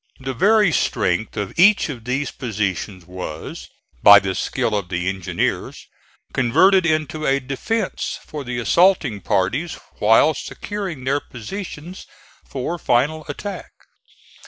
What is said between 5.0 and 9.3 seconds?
engineers, converted into a defence for the assaulting